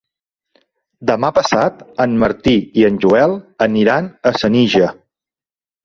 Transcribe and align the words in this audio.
Demà 1.09 1.29
passat 1.35 1.83
en 2.07 2.17
Martí 2.25 2.55
i 2.83 2.89
en 2.91 2.99
Joel 3.07 3.39
aniran 3.71 4.13
a 4.33 4.37
Senija. 4.43 4.95